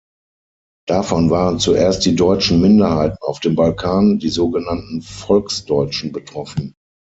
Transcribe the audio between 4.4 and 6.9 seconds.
genannten Volksdeutschen betroffen.